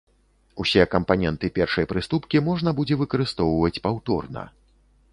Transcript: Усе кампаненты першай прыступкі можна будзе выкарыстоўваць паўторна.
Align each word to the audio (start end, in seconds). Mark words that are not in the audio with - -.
Усе 0.63 0.85
кампаненты 0.93 1.51
першай 1.59 1.87
прыступкі 1.93 2.43
можна 2.49 2.69
будзе 2.83 3.01
выкарыстоўваць 3.05 3.75
паўторна. 3.89 4.43